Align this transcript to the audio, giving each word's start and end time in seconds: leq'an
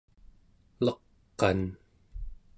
leq'an 0.85 1.61